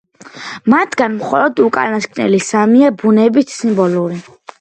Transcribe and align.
მათგან 0.73 1.17
მხოლოდ 1.17 1.61
უკანასკნელი 1.65 2.39
სამია 2.47 2.89
ბუნებით 3.03 3.55
სიმბოლური. 3.59 4.19